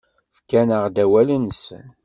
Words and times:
Fkan-aɣ-d 0.37 0.97
awal-nsen. 1.03 1.85